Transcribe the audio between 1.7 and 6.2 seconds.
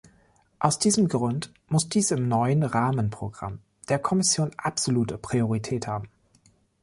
dies im neuen Rahmenprogramm der Kommission absolute Priorität haben.